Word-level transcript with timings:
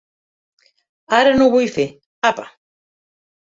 Ara 1.17 1.35
no 1.37 1.47
ho 1.47 1.53
vull 1.57 1.71
fer, 1.77 1.87
apa! 2.33 2.49